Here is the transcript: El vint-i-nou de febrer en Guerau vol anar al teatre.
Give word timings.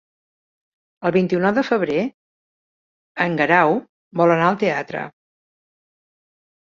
El 1.09 1.13
vint-i-nou 1.15 1.51
de 1.57 1.63
febrer 1.67 1.99
en 3.29 3.37
Guerau 3.43 3.77
vol 4.23 4.37
anar 4.37 4.49
al 4.51 4.59
teatre. 4.65 5.05